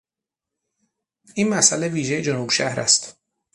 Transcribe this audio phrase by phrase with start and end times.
[1.35, 3.19] این مسئله ویژهی جنوب شهر است.